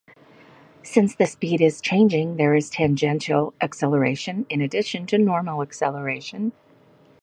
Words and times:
Since 0.81 1.13
the 1.13 1.27
speed 1.27 1.61
is 1.61 1.79
changing, 1.79 2.37
there 2.37 2.55
is 2.55 2.71
tangential 2.71 3.53
acceleration 3.61 4.47
in 4.49 4.59
addition 4.59 5.05
to 5.05 5.19
normal 5.19 5.61
acceleration. 5.61 6.53